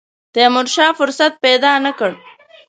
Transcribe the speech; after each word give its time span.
تیمورشاه 0.33 0.91
فرصت 0.99 1.33
پیدا 1.43 1.71
نه 1.85 1.91
کړ. 1.99 2.11